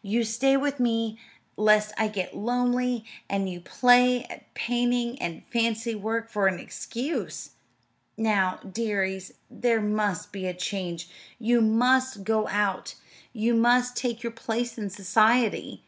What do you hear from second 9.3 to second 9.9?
there